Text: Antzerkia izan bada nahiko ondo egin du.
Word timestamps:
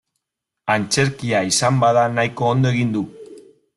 Antzerkia 0.75 1.41
izan 1.49 1.77
bada 1.83 2.07
nahiko 2.15 2.49
ondo 2.55 2.73
egin 2.77 2.95
du. 2.97 3.05